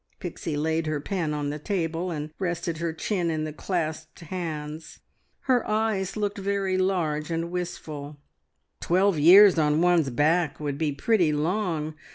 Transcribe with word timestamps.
Pixie 0.19 0.57
laid 0.57 0.87
her 0.87 0.99
pen 0.99 1.31
on 1.31 1.51
the 1.51 1.59
table, 1.59 2.09
and 2.09 2.31
rested 2.39 2.79
her 2.79 2.91
chin 2.91 3.29
in 3.29 3.43
the 3.43 3.53
clasped 3.53 4.21
hands. 4.21 4.97
Her 5.41 5.63
eyes 5.67 6.17
looked 6.17 6.39
very 6.39 6.75
large 6.75 7.29
and 7.29 7.51
wistful. 7.51 8.17
"Twelve 8.79 9.19
years 9.19 9.59
on 9.59 9.79
one's 9.79 10.09
back 10.09 10.59
would 10.59 10.79
be 10.79 10.91
pretty 10.91 11.31
long. 11.31 11.93